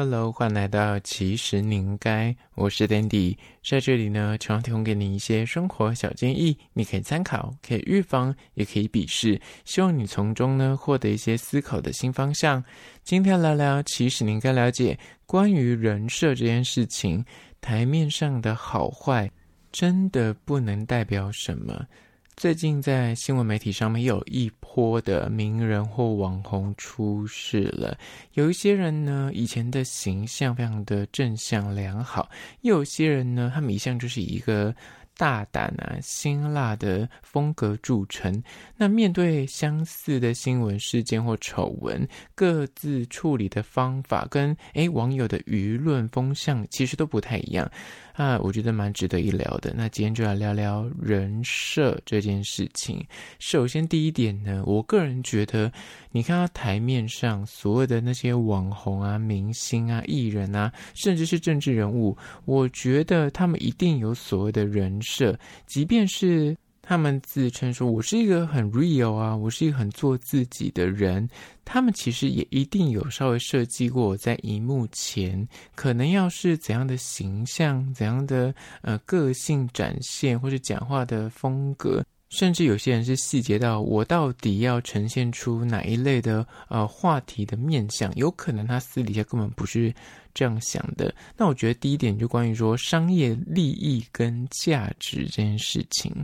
[0.00, 3.36] Hello，欢迎来到其实你应该，我是 Dandy，
[3.68, 12.62] 在这里呢，常常提供给你一些生活小建议，你可以参考，可以预防，也可以比视，希望你从中呢获得一些思考的新方向。
[13.02, 17.24] 今天聊聊，其实你应该了解关于人设这件事情，
[17.60, 19.28] 台面上的好坏，
[19.72, 21.84] 真的不能代表什么。
[22.38, 27.98] 最近在新闻媒体上面有一波的名人或网红出事了，
[28.34, 32.30] 有一些人呢，以前的形象非常的正向良好，
[32.60, 34.72] 又有些人呢，他们一向就是一个
[35.18, 38.42] 大胆啊、辛辣的风格著称。
[38.76, 47.70] 那面对相似的新闻事件或丑闻，各自处理的方法跟诶网友的舆论风向其实都不太一样。
[48.14, 49.72] 啊，我觉得蛮值得一聊的。
[49.76, 53.04] 那今天就来聊聊人设这件事情。
[53.38, 55.70] 首先，第一点呢，我个人觉得，
[56.10, 66.56] 你看到台面上所有的那些网红啊、明星啊、艺人啊，甚至是政治人物，我觉得他们一定有所谓的人设，即便是。
[66.80, 71.28] 他们自称说：“我是一个很 real 啊，我是一个很做自己的人。”
[71.62, 89.92] 他们其实也一定有稍微设计过，在荧幕前可能要是怎样的形象、怎样的呃个性展现，或是讲话的风格，甚至有些人是细节到我到底要呈现出哪一类的呃话题的面相，有可能他私底下根本不是。
[90.38, 96.14] 这样想的，那我觉得第一点就关于说商业利益跟价值这件事情。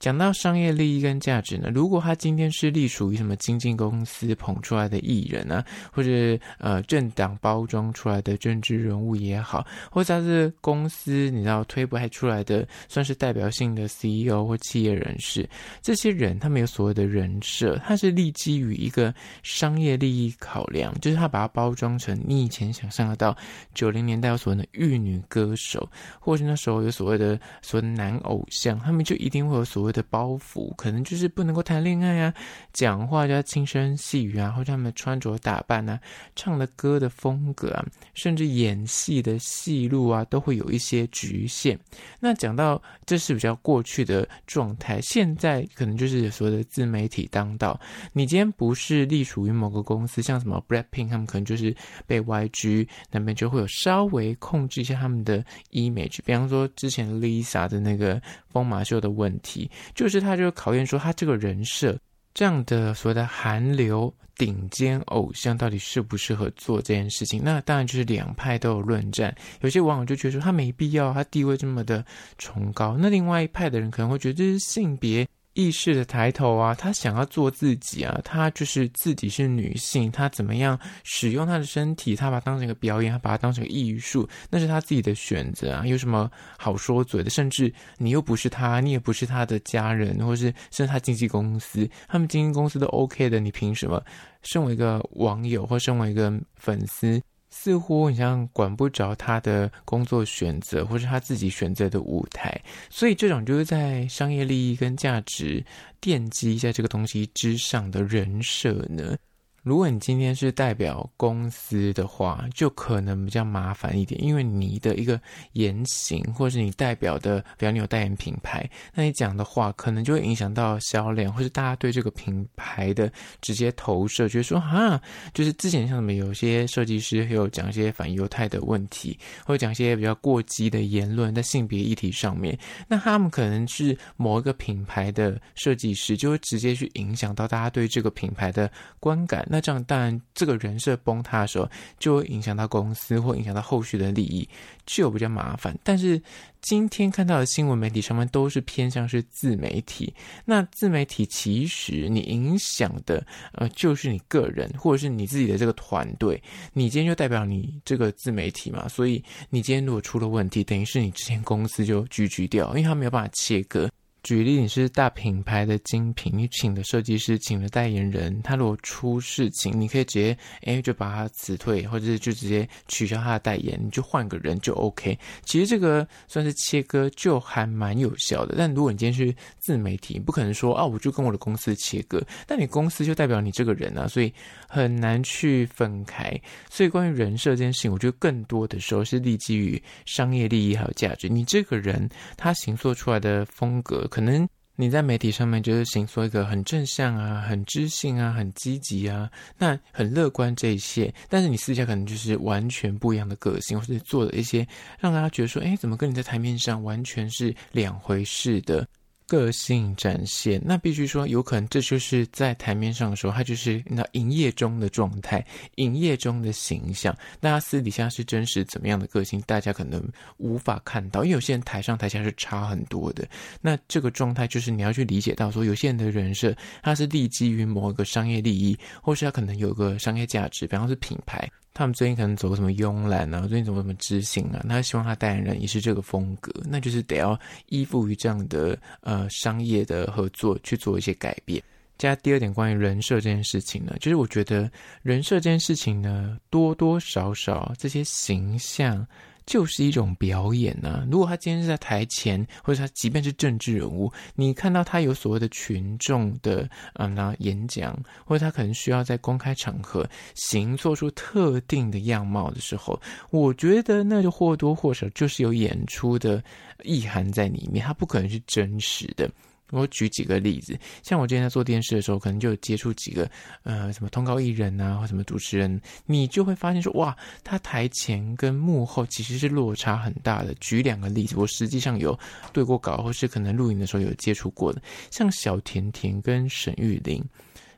[0.00, 15.48] 讲到商业利益跟价值呢，如果他今天是隶属于什么经纪公司捧出来的艺人啊，或者呃政党包装出来的政治人物也好，或者他是公司你知道推不开出来的，算是代表性的 CEO 或企业人士，
[15.80, 23.36] 这些人他们有所谓的人设，他是立基于一个商业利益考量，就是他把它包装成你以前想象得到。
[23.74, 25.88] 九零年代有所谓的玉女歌手，
[26.20, 32.32] 或是那时候有所谓的所谓男偶像，他们就一定会有所谓的包袱，可能就是不能够谈恋爱啊，
[32.72, 35.98] 讲话就要轻声细语啊，或者他们穿着打扮啊，
[36.36, 41.76] 唱的歌的风格啊，甚至演戏的戏路啊，都会有一些局限。
[42.20, 47.80] 那讲到这是比较过去的状态，现在可能就是所谓的自媒体当道。
[48.12, 51.74] 你今天不是隶属于某个公司，像什么 Blackpink，他们可能就是
[52.06, 53.32] 被 YG 那边。
[53.42, 61.98] 就会有稍微控制一下他们的 image，比方说之前 Lisa 的那个疯马秀的问题，就是他就考验说他这个人设
[62.34, 67.42] 这样的所谓的韩流顶尖偶像到底适不适合做这件事情。
[67.42, 72.04] 那当然就是两派都有论战，有些网友就觉得说他没必要，他地位这么的
[72.38, 72.96] 崇高。
[72.96, 75.26] 那另外一派的人可能会觉得这是性别。
[75.54, 87.30] 意识的抬头啊，他想要做自己啊，他就是自己是女性，他怎么样使用他的身体，他把它当成一个表演，他把它当成艺术，那是他自己的选择啊，有什么好说嘴的？
[87.30, 94.02] 甚至你又不是他，你也不是他的家人，或是甚至他经纪公司，他们经纪公司都 OK 的，你凭什么？
[94.42, 97.22] 身为一个网友或身为一个粉丝？
[97.54, 102.58] 似乎你像管不着他的工作选择，或是他自己选择的舞台，
[102.88, 105.62] 所以这种就是在商业利益跟价值
[106.00, 109.14] 奠基在这个东西之上的人设呢。
[109.62, 115.20] 如果你今天是代表公司的话，就可能比较麻烦一点，因为你的一个
[115.52, 125.00] 言行，或是你代表的，比方你有代言品牌，那你讲的话可能就会影响到销量，或是大家对这个品牌的直接投射，觉得说哈，
[125.32, 132.58] 就是之前像什么有些设计师有讲一些反犹太的问题，或者讲一些比较过激的言论在性别议题上面，
[132.88, 138.68] 那他们可能是某一个品牌的设计师，就会直接去影响到大家对这个品牌的
[138.98, 139.46] 观感。
[139.52, 141.68] 那这样，当然，这个人设崩塌的时候，
[141.98, 144.48] 就会影响到公司，或影响到后续的利益，
[144.86, 145.78] 就比较麻烦。
[145.84, 146.18] 但是
[146.62, 150.10] 今天看到的新闻媒体上面都是偏向是自媒体，
[150.46, 156.42] 那自媒体其实你影响的，呃，就是你个人，或者是你自己的这个团队。
[156.72, 163.90] 你今天就代表你这个自媒体嘛，所以你今天如果出了问题，等于是你之前公司就 GG 掉，因为他没有办法切割。
[164.22, 175.18] 举例，你是大品牌的精品，你请的设计师，请的代言人，他如果出事情，你可以直接哎就把他辞退，或者是就直接取消他的代言，你就换个人就 OK。
[175.44, 178.54] 其实这个算是切割，就还蛮有效的。
[178.56, 184.32] 但如果你今天是自媒体，不可能说啊，我就跟我的公司切割，但你公司就代表你这个人啊，所以
[184.74, 186.32] 很难去分开。
[186.70, 191.28] 所以关于人设这件事情，我觉得更多的时候是立基于商业利益还有价值。
[191.28, 192.08] 你这个人
[192.38, 194.08] 他行塑出来的风格。
[194.08, 204.66] 可能你在媒体上面就是行说一个很正向啊、很知性啊、很积极啊，那很乐观这一些，但是你私下可能就是完全不一样的个性，或者做了一些
[204.98, 208.88] 让大家觉得说，哎，怎么跟你在台面上完全是两回事的。
[209.32, 215.42] 个性展现，那必须说，有可能这就是在台面上的时候，他就是那营业中的状态，
[215.76, 217.16] 营业中的形象。
[217.40, 220.06] 那他私底下是真实怎么样的个性，大家可能
[220.36, 223.26] 无法看到，因为有些人台上台下是差很多的。
[223.62, 231.50] 那这个状态就是你要去理解到，说有些人的人设，他是立基于某一个商业利益，或是他可能有个商业价值，比方是品牌。
[231.74, 234.64] 他们最近可能走什么慵懒啊，最近走什么知性啊？
[234.68, 237.38] 他希望他代言人也是这个风格，那就是得要
[237.68, 241.62] 依附于这样的呃商业的合作去做一些改变。
[241.98, 244.70] 加第二点关于人设这件事情呢，就是我觉得
[245.02, 249.06] 人设这件事情呢，多多少少这些形象。
[249.46, 251.08] 就是一种表演呢、啊。
[251.10, 266.42] 如果他今天是在台前，或者他即便是政治人物，你看到他有所谓的群众的嗯那演讲，或者他可能需要在公开场合行做出特定的样貌的时候，我觉得那就或多或少就是有演出的
[266.82, 269.30] 意涵在里面，他不可能是真实的。
[269.72, 273.28] 我举几个例子，像我之前在做电视的时候，可能就有接触几个
[273.62, 280.54] 呃什么通告艺人啊，或什么主持人，你就会发现说，哇，他台前跟幕后其实是落差很大的。
[280.60, 282.18] 举两个例子，我实际上有
[282.52, 287.24] 对过稿，或是可能录影的时候有接触过的，像小甜甜跟沈玉琳，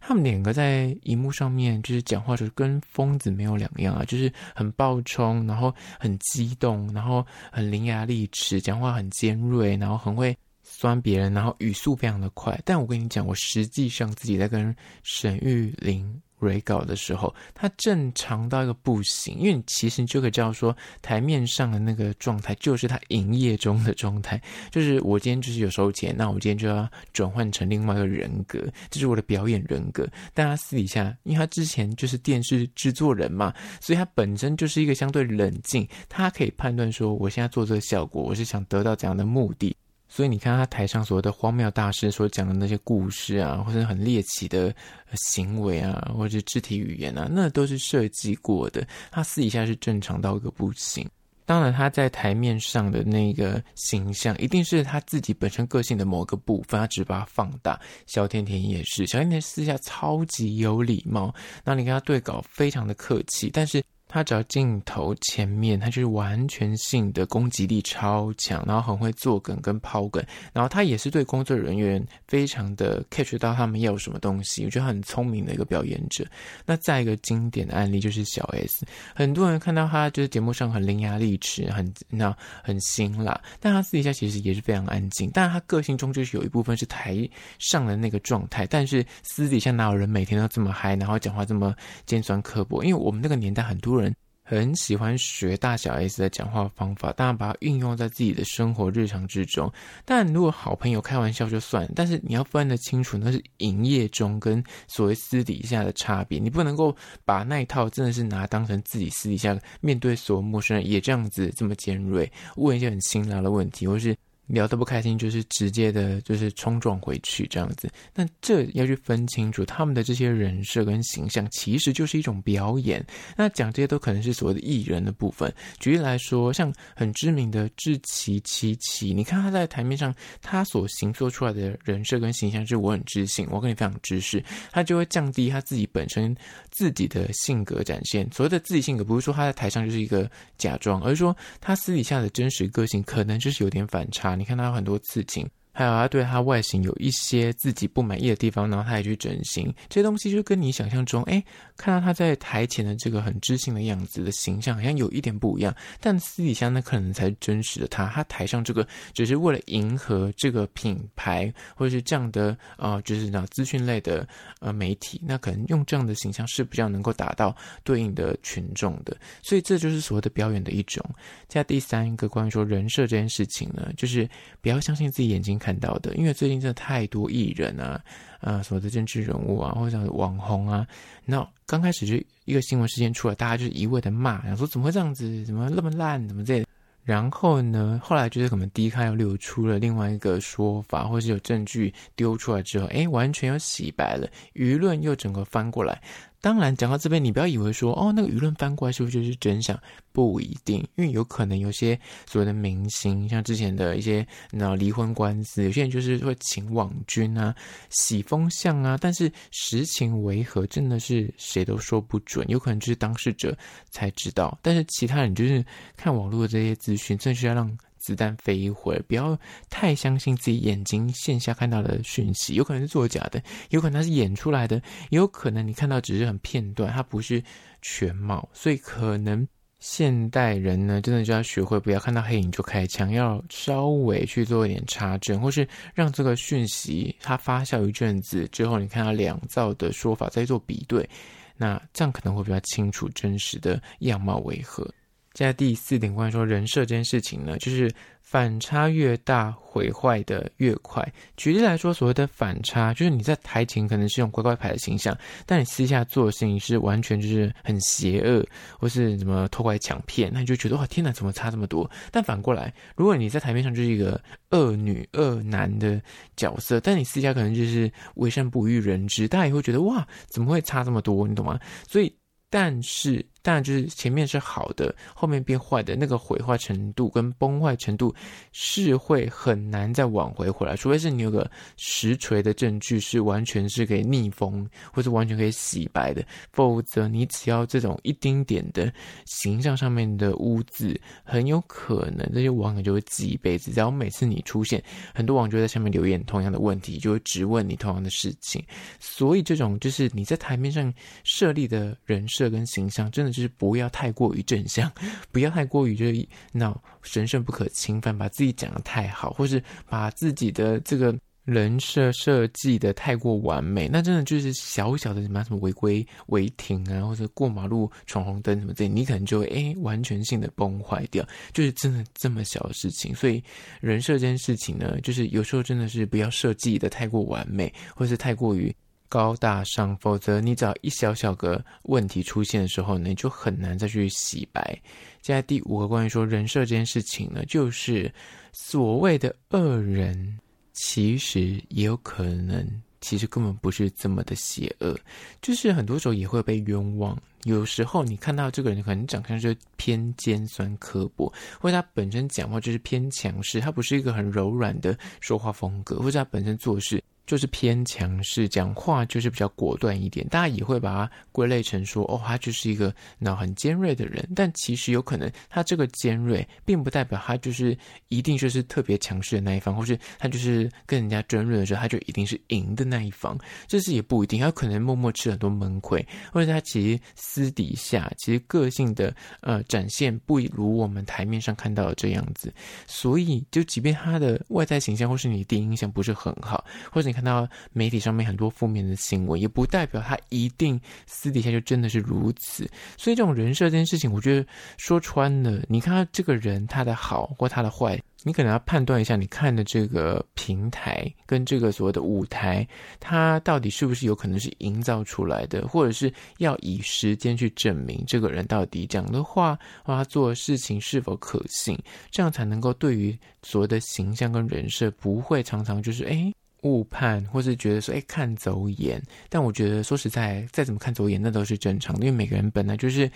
[0.00, 10.36] 他们两个在荧幕上面就是讲话时候跟疯子没有两样啊，就是很暴冲，然后很激动，然后很伶牙俐齿，讲话很尖锐，然后很会。
[10.84, 12.60] 酸别人，然后语速非常的快。
[12.62, 19.38] 但我跟你讲，我实际上自己在跟沈玉琳 re 稿的时候，他正常到一个不行。
[19.38, 24.38] 因为你其实你就可以知道说，台面上的那个状态就是他营业中的状态。
[24.70, 30.06] 就是我今天就是有收钱，那我今天就要转换成另外一个人格，这是我的表演人格。
[30.34, 39.74] 但他私底下，因为他之前就是电视制作人嘛，所以他本身就是一个相对冷静，他可以判断说，我现在做这个效果，我是想得到怎样的目的。
[40.14, 44.72] 所以你看他台上所谓的荒谬大师所讲的那些故事啊，或者很猎奇的
[45.14, 48.86] 行为啊，或者肢体语言啊，那都是设计过的。
[49.10, 51.04] 他私底下是正常到一个不行。
[51.44, 57.80] 当然他在台面上的那个形象，一定是他自己本身个性的某个部分，他只把它放大。
[58.06, 61.34] 小甜甜也是，小甜甜私下超级有礼貌，
[61.64, 63.82] 那你跟他对稿非常的客气，但是。
[64.14, 76.24] 他只要镜头前面，他就是完全性的攻击力超强，然后很会做梗跟抛梗，然后他也是对工作人员非常的 catch 到他们要有什么东西，我觉得很聪明的一个表演者。
[76.64, 82.32] 那再一个经典的案例就是小 S，很多人看到他就是节目上很伶牙俐齿，很那
[82.62, 87.28] 很辛辣，但他私底下其实也是非常安静，但他个性中就是有一部分是台
[87.58, 91.74] 上的那个状态，但是私底下哪有人每天都这么嗨，然后讲话这么
[92.06, 92.84] 尖酸刻薄？
[92.84, 94.03] 因为我们那个年代很多人。
[94.46, 99.72] 很喜欢学大小 S 的讲话方法，当然把它运用在自己的生活日常之中。
[100.04, 106.38] 但如果好朋友开玩笑就算，但是你要分得清楚，那是营业中跟所谓私底下的差别。
[106.38, 106.94] 你不能够
[107.24, 114.14] 把那一套真的是拿当成自己私底下面对所有陌生人也这样子这么尖锐，问一些很辛辣的问题，或是。
[114.46, 117.90] 聊得不开心，就是直接的，就是冲撞回去这样子。
[118.14, 123.04] 那这要去分清楚他们的这些人设跟形象，其实就是一种表演。
[123.36, 125.50] 那讲这些都可能是所谓的艺人的部分。
[125.80, 136.36] 举例来说，像很知名的志祺七七，你看他在台面上，他所形塑出来的人设跟形象，是我很知性，我跟你非常知识，他就会降低他自己本身
[136.70, 138.28] 自己的性格展现。
[138.30, 144.33] 所谓的自己性格，不是说他在台上就是一个假装，而是说他私底下的真实个性，可能就是有点反差。
[144.36, 145.48] 你看它有很多刺青。
[145.74, 151.42] 还有他对他外形有一些自己不满意的地方，然后他也去整形，这些东西就跟你想象中，哎，
[151.76, 155.74] 看到他在台前的这个很知性的样子的形象，好像有一点不一样。
[156.00, 164.26] 但私底下那可能才是真实的他，他台上这个只是为了迎合这个品牌，或者是这样的啊、就是那资讯类的
[164.60, 169.16] 呃媒体，那可能用这样的形象是比较能够达到对应的群众的。
[169.42, 171.04] 所以这就是所谓的表演的一种。
[171.48, 174.28] 加第三个关于说人设这件事情呢，就是
[174.60, 177.98] 不要相信自己眼睛看到的，因为最近真的太多艺人啊，
[178.40, 180.86] 啊，所谓的政治人物啊，或者网红啊，
[181.24, 186.62] 那刚开始就一个新闻事件出来，大家就是一味的骂，然后说怎么会这样子，怎么那么烂，怎么这？
[187.02, 196.00] 然后呢，后来就是可能 D 卡又流出了另外一个说法，或是有证据丢出来之后，哎，完全又洗白了，舆论又整个翻过来。
[196.44, 199.80] 当然，讲到这边，你不要以为说哦，那个舆论翻过来是不是就是真相？
[200.12, 207.54] 不一定，因为有可能有些所谓的明星，像之前的一些那离婚官司，有些人就是会请网军啊
[207.88, 213.56] 洗风向啊，但是实情为何，真的是谁都说不准，有可能就是当事者
[213.90, 214.58] 才知道。
[214.60, 215.64] 但是其他人就是
[215.96, 217.74] 看网络的这些资讯，真的是要让。
[218.04, 219.34] 子弹飞一会儿，不要
[219.70, 224.76] 太相信自己眼睛线下看到的讯息，有可能是作假的，有可能它是演出来的，
[225.08, 227.42] 也有可能你看到只是很片段，它不是
[227.80, 228.46] 全貌。
[228.52, 229.48] 所以可能
[229.80, 241.08] 现代人呢，真的就要学会不要看到黑影就开枪，要稍微去做一点查证，或是让这个讯息它发酵一阵子之后，你看到两造的说法再做比对，
[241.56, 244.86] 那这样可能会比较清楚真实的样貌为何。
[245.34, 251.06] 在第四点，关于说人设这件事情呢，就是反差越大，毁坏的越快。
[251.36, 258.46] 举例来说，所谓的反差，就是你在台前可能是用乖乖牌的形象，但你私下做的事情是完全就是很邪恶，
[258.78, 261.90] 或是什么偷拐抢骗，那你就觉得哇，天哪，怎么差这么多？
[262.12, 266.00] 但反过来，如果你在台面上就是一个恶女恶男的
[266.36, 271.26] 角色，但你私下可能就是为善不欲人知，大家也会觉得哇，怎么会差这么多？
[271.26, 271.58] 你懂吗？
[271.88, 272.14] 所以，
[272.48, 273.26] 但是。
[273.44, 278.12] 当然，就是前面是好的，后面变坏的那个毁坏程度跟崩坏程度
[278.52, 286.24] 是会很难再挽回回来，除非是你有个实锤的证据是完全是可以逆风或是完全可以洗白的，
[286.54, 288.90] 否则你只要这种一丁点的
[289.26, 293.70] 形象上面的污渍，很有可能这些网友就会记一辈子。
[293.70, 294.82] 只要每次你出现，
[295.14, 298.64] 很多网友就在下面留言同样的问题，就会质问你同样的事情。
[298.98, 300.90] 所以这种就是你在台面上
[301.24, 303.33] 设立的人设跟形象，真的。
[303.34, 304.90] 就是不要太过于正向，
[305.32, 311.14] 不要太过于就是那神圣不可侵犯，把自己讲的太好，或是把自己的这个
[311.44, 323.14] 人设设计的太过完美，那真的就是小小的什么什么违规违停啊，或者过马路闯红灯什么这，你可能就会哎完全性的崩坏掉，就是真的这么小的事情。
[323.14, 323.42] 所以
[323.80, 328.74] 人设这件事情呢，就是有时候真的是不要设计的太过完美，或是太过于。
[329.14, 334.76] 高大上，否则你只要一小小个问题出现的时候呢，你就很难再去洗白。
[335.20, 338.12] 接下来第五个关于说人设这件事情呢，就是
[338.50, 340.36] 所谓的恶人，
[340.72, 342.68] 其实也有可能，
[343.00, 344.98] 其实根本不是这么的邪恶，
[345.40, 347.16] 就是很多时候也会被冤枉。
[347.44, 357.03] 有时候你看到这个人可能长相就偏尖酸刻薄，或者他本身讲话就是偏强势，他不是一个很柔软的说话风格，或者他本身做事。
[357.26, 364.28] 就是偏强势，讲话就是比较果断一点，大家也会把它归类成说，哦，他就是一个脑很尖锐的人。
[364.36, 367.76] 但其实有可能，他这个尖锐，并不代表他就是
[368.08, 373.38] 一定就是特别强势的那一方，或是他就是跟人家争论的时候，他就一定是赢的那一方。
[373.66, 382.52] 这是也不一定，他可能默默吃很多闷亏，或者他其实私底下其实个性的呃展现不如我们台面上看到的这样子。
[382.86, 386.62] 所以，就即便他的外在形象或是你第一印象不是很好，
[386.92, 387.13] 或者你。
[387.14, 392.68] 看到媒体上面很多负面的新闻，也不代表他一定私底下就真的是如此。
[392.98, 402.66] 所以这种人设这件事情，我觉得说穿了，你看他这个人他的好或他的坏，你可能要判断一下，你看的这个平台跟这个所谓的舞台，
[402.98, 411.78] 它到底是不是有可能是营造出来的，或者是要以时间去证明这个人到底讲的话或他做的事情是否可信，
[412.10, 416.32] 这样才能够对于所谓的形象跟人设不会常常就是哎。
[416.64, 419.00] 误判，或是觉得说，哎，看走眼。
[419.30, 423.10] 但我觉得说实在，再怎么看走眼，那都是正常的，因为每个人本来就是。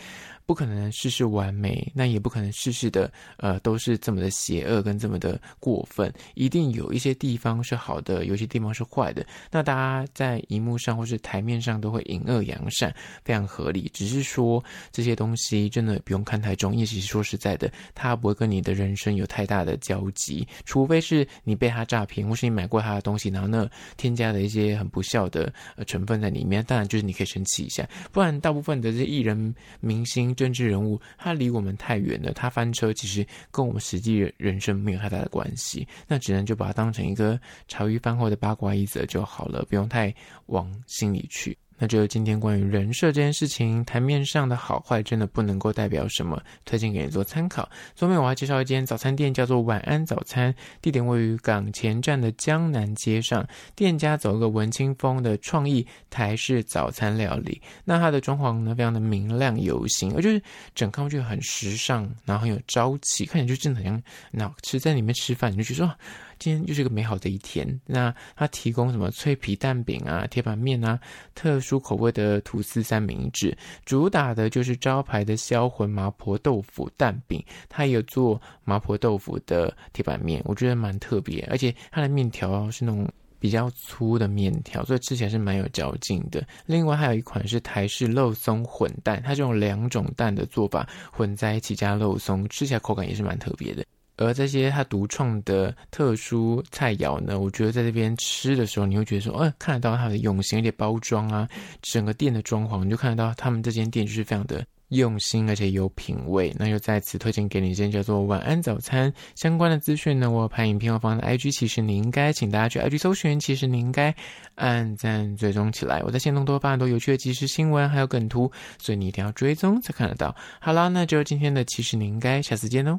[0.48, 9.26] 不可能事事完美，那也不可能事事的呃都是这么的邪恶跟这么的过分，一定有一些地方是好的，有些地方是坏的。
[9.50, 12.90] 那大家在荧幕上或是台面上都会隐恶扬善，
[13.22, 13.90] 非常合理。
[13.92, 27.86] 只是说这些东西真的不用看太重，因为其实说实在的，它不会跟你的人生有太大的交集，除非是你被他诈骗，或是你买过他的东西，然后呢添加了一些很不孝的呃成分在里面，当然就是你可以生气一下。
[28.10, 30.34] 不然大部分的这些艺人明星。
[30.38, 40.14] 政治人物，他离我们太远了，他翻车其实跟我们实际人生没有太大的关系，那只能就把它当成一个茶余饭后的八卦一则就好了，不用太
[40.46, 41.58] 往心里去。
[41.78, 47.68] 那就是今天关于人设这件事情，台面上的好坏真的不能够代表什么，推荐给你做参考。
[47.98, 57.62] 后面我要介绍一间早餐店，叫做晚安早餐，地点位于港前站的江南街上，店家走个文青风的创意台式早餐料理。
[57.84, 60.42] 那它的装潢呢，非常的明亮有型，而就是
[60.74, 65.94] 整看上去很时尚，然后很有朝气，看起来就真的很像，那吃在里面吃饭你就觉得说。
[66.38, 67.80] 今天又是个美好的一天。
[67.86, 70.98] 那它提供什么脆皮蛋饼啊、铁板面啊、
[71.34, 77.44] 特殊口味的吐司三明治，主打的就是招牌的销魂麻婆豆腐蛋饼。
[77.68, 83.08] 它也有做麻婆豆腐的铁板面，我觉得蛮特别，而且它的面条是那种。
[83.40, 86.44] 比较粗的面条，所以吃起来是蛮有嚼劲的。
[86.66, 93.84] 另外还有一款是台式肉松混蛋，它是用两种蛋的做法混在一起加肉松，吃起来口感也是蛮特别的。
[94.18, 101.48] 而这些他独创的特殊菜肴呢，我觉得在这边吃的时候，你会觉得说，哦，看得到他的用心，而且包装啊，
[101.80, 104.62] 整个店的装潢，你就看得到他们这间店就是非常的。
[104.88, 110.30] 用心而且有品味，那就在此推荐给你一件叫做“晚安早餐”相关的资讯呢。
[110.30, 114.14] 我拍影片后放在 IG，其实你应该请大家去 IG 搜寻，其实你应该
[114.54, 116.02] 按赞追踪起来。
[116.04, 120.34] 我在线动多发很多有趣的即时新闻，还有梗图，所以你一定要追踪才看得到。
[120.58, 122.98] 好啦，那就今天的其实你应该，下次见喽。